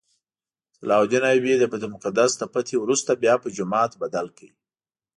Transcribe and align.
صلاح 0.77 0.99
الدین 1.03 1.23
ایوبي 1.29 1.53
د 1.57 1.63
بیت 1.71 1.83
المقدس 1.87 2.31
له 2.41 2.45
فتحې 2.53 2.77
وروسته 2.79 3.11
بیا 3.21 3.35
په 3.43 3.47
جومات 3.55 3.91
بدل 4.01 4.27
کړ. 4.37 4.47